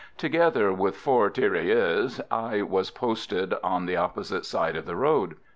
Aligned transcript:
Together 0.17 0.73
with 0.73 0.95
four 0.97 1.29
tirailleurs 1.29 2.19
I 2.31 2.63
was 2.63 2.89
posted 2.89 3.53
on 3.63 3.85
the 3.85 3.97
opposite 3.97 4.47
side 4.47 4.75
of 4.75 4.87
the 4.87 4.95
road. 4.95 5.35